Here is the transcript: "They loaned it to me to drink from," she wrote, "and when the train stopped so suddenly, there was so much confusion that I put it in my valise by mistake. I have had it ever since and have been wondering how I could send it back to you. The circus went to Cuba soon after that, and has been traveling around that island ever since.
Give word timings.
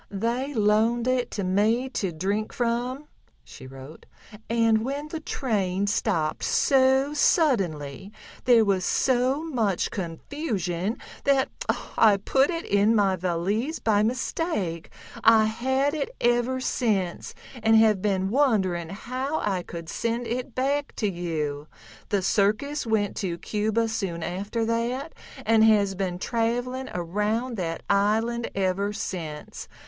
"They 0.09 0.51
loaned 0.55 1.07
it 1.07 1.29
to 1.29 1.43
me 1.43 1.87
to 1.89 2.11
drink 2.11 2.53
from," 2.53 3.05
she 3.43 3.67
wrote, 3.67 4.07
"and 4.49 4.83
when 4.83 5.09
the 5.09 5.19
train 5.19 5.85
stopped 5.85 6.43
so 6.43 7.13
suddenly, 7.13 8.11
there 8.45 8.65
was 8.65 8.83
so 8.83 9.43
much 9.43 9.91
confusion 9.91 10.97
that 11.25 11.49
I 11.99 12.17
put 12.17 12.49
it 12.49 12.65
in 12.65 12.95
my 12.95 13.15
valise 13.15 13.77
by 13.77 14.01
mistake. 14.01 14.89
I 15.23 15.45
have 15.45 15.57
had 15.57 15.93
it 15.93 16.09
ever 16.19 16.59
since 16.59 17.35
and 17.61 17.75
have 17.75 18.01
been 18.01 18.31
wondering 18.31 18.89
how 18.89 19.39
I 19.41 19.61
could 19.61 19.87
send 19.87 20.25
it 20.25 20.55
back 20.55 20.95
to 20.95 21.07
you. 21.07 21.67
The 22.09 22.23
circus 22.23 22.87
went 22.87 23.15
to 23.17 23.37
Cuba 23.37 23.87
soon 23.87 24.23
after 24.23 24.65
that, 24.65 25.13
and 25.45 25.63
has 25.63 25.93
been 25.93 26.17
traveling 26.17 26.89
around 26.91 27.55
that 27.57 27.83
island 27.87 28.49
ever 28.55 28.93
since. 28.93 29.67